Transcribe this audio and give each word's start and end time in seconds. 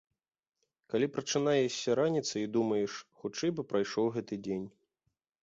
Калі 0.93 1.09
прачынаешся 1.17 1.97
раніцай 1.99 2.41
і 2.47 2.49
думаеш, 2.57 2.91
хутчэй 3.21 3.51
бы 3.59 3.69
прайшоў 3.75 4.13
гэты 4.19 4.43
дзень. 4.51 4.67